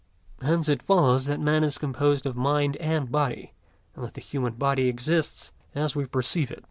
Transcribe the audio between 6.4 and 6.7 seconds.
it.